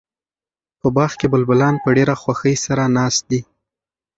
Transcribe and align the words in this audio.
په 0.79 0.87
باغ 0.95 1.11
کې 1.19 1.27
بلبلان 1.33 1.75
په 1.83 1.89
ډېره 1.97 2.15
خوښۍ 2.21 2.55
سره 2.65 2.83
ناست 2.97 3.23
دي. 3.31 3.41